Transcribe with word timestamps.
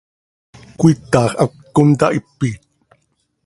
¿Cöiitax 0.79 1.31
hac 1.39 1.51
contahipit? 1.75 2.61